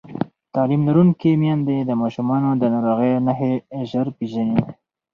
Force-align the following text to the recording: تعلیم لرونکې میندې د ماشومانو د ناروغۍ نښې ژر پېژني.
تعلیم 0.53 0.81
لرونکې 0.87 1.31
میندې 1.41 1.77
د 1.83 1.91
ماشومانو 2.01 2.49
د 2.61 2.63
ناروغۍ 2.73 3.11
نښې 3.25 3.51
ژر 3.89 4.07
پېژني. 4.17 4.59